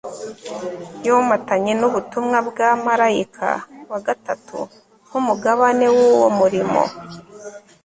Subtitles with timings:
[1.05, 3.47] yomatanye n'ubutumwa bwa marayika
[3.91, 4.57] wa gatatu,
[5.07, 6.81] nk'umugabane w'uwo murimo